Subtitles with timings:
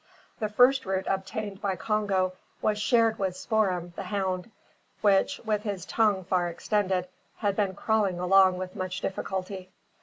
[0.39, 4.49] The first root obtained by Congo was shared with Spoor'em, the hound,
[5.01, 9.69] which, with his tongue far extended, had been crawling along with much difficulty.